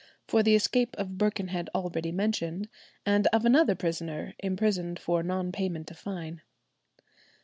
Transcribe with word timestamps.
for 0.27 0.41
the 0.41 0.55
escape 0.55 0.95
of 0.97 1.19
Birkenhead 1.19 1.69
already 1.75 2.11
mentioned, 2.11 2.67
and 3.05 3.27
of 3.27 3.45
another 3.45 3.75
prisoner 3.75 4.33
imprisoned 4.39 4.97
for 4.97 5.21
non 5.21 5.51
payment 5.51 5.91
of 5.91 5.99
fine. 5.99 6.41